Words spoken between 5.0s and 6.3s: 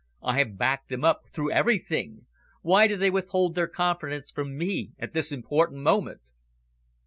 this important moment?"